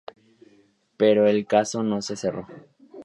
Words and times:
Pero 0.97 1.27
el 1.27 1.45
caso 1.45 1.83
no 1.83 2.01
se 2.01 2.15
cerró. 2.15 2.47